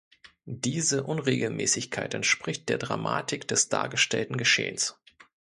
[0.47, 4.97] Diese Unregelmäßigkeit entspricht der Dramatik des dargestellten Geschehens.